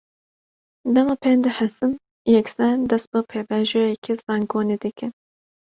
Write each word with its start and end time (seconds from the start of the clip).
Dema 0.93 1.15
pê 1.21 1.31
dihesin, 1.43 1.91
yekser 2.33 2.75
dest 2.89 3.07
bi 3.11 3.19
pêvajoyeke 3.29 4.13
zagonî 4.23 4.77
dikin 4.83 5.11